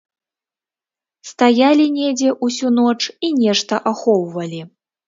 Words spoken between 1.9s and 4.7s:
недзе ўсю ноч і нешта ахоўвалі.